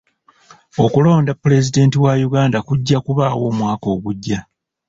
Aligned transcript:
Okulonda 0.85 1.31
pulezidenti 1.41 1.97
wa 2.03 2.13
Uganda 2.27 2.57
kujja 2.67 2.97
kubaawo 3.05 3.43
omwaka 3.51 3.85
ogujja. 3.95 4.39